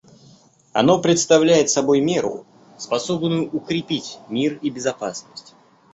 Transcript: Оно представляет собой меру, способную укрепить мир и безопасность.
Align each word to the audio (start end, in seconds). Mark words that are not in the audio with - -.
Оно 0.73 0.99
представляет 0.99 1.69
собой 1.69 2.01
меру, 2.01 2.43
способную 2.79 3.51
укрепить 3.55 4.17
мир 4.29 4.57
и 4.63 4.71
безопасность. 4.71 5.53